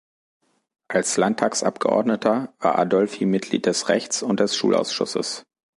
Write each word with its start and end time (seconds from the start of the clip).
Als 0.87 1.17
Landtagsabgeordneter 1.17 2.55
war 2.59 2.79
Adolphi 2.79 3.27
Mitglied 3.27 3.67
des 3.67 3.87
Rechts- 3.87 4.23
und 4.23 4.39
des 4.39 4.55
Schulausschusses. 4.57 5.43